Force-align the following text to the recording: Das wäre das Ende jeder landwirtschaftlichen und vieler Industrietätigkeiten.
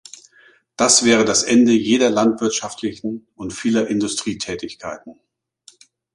Das 0.77 1.05
wäre 1.05 1.25
das 1.25 1.43
Ende 1.43 1.73
jeder 1.73 2.09
landwirtschaftlichen 2.09 3.27
und 3.35 3.53
vieler 3.53 3.85
Industrietätigkeiten. 3.87 5.19